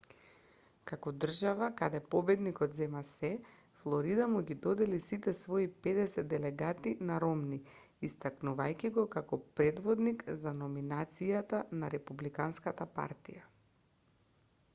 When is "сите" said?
5.07-5.33